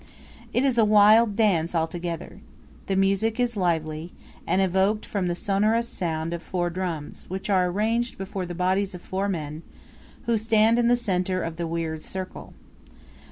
[0.51, 2.39] It is a wild dance altogether.
[2.87, 4.13] The music is lively,
[4.47, 8.95] and evoked from the sonorous sound of four drums, which are arranged before the bodies
[8.95, 9.61] of four men,
[10.25, 12.55] who stand in the centre of the weird circle.